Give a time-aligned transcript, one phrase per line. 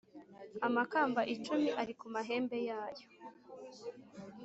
[0.67, 3.07] amakamba icumi ari ku mahembe yayo